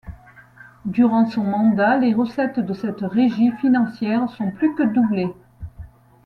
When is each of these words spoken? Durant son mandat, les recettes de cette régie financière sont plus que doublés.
Durant 0.85 1.27
son 1.27 1.43
mandat, 1.43 1.95
les 1.99 2.15
recettes 2.15 2.59
de 2.59 2.73
cette 2.73 3.01
régie 3.01 3.51
financière 3.61 4.27
sont 4.31 4.49
plus 4.49 4.73
que 4.73 4.81
doublés. 4.81 5.31